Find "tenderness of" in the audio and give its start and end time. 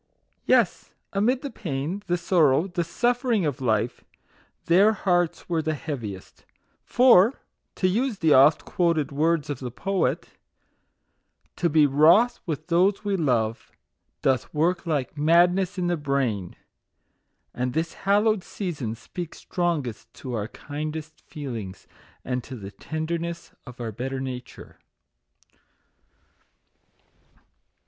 22.71-23.79